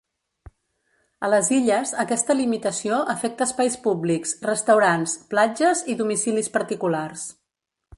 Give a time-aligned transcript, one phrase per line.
[1.27, 7.33] A les Illes, aquesta limitació afecta espais públics, restaurants, platges i domicilis particulars.